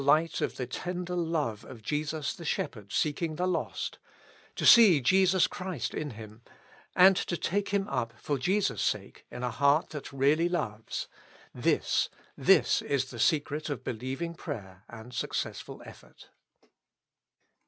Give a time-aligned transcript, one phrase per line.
[0.03, 3.99] light of the tender love of Jesus the Shepherd seeking the lost;
[4.55, 6.41] to see Jesus Christ in him,
[6.95, 11.07] and to take him up, for Jesus' sake, in a heart that really loves,—
[11.67, 16.31] this, this is the secret of beHeving prayer and successful effort.